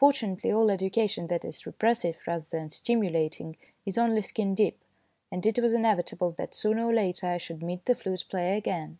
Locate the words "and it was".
5.32-5.72